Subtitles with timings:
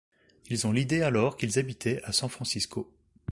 [0.49, 2.91] Ils ont l'idée alors qu'ils habitaient à San Francisco.